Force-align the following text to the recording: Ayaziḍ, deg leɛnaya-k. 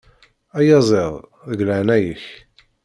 Ayaziḍ, 0.57 1.13
deg 1.49 1.59
leɛnaya-k. 1.67 2.23